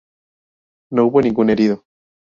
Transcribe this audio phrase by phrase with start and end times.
[0.91, 1.83] No hubo ningún herido.